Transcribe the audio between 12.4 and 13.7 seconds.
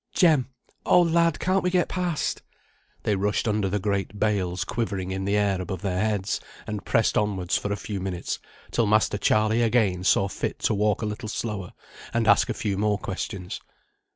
a few more questions.